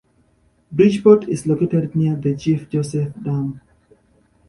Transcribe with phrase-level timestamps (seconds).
[0.71, 3.61] Bridgeport is located near the Chief Joseph Dam.